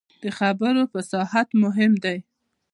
[0.23, 2.17] د خبرو فصاحت مهم دی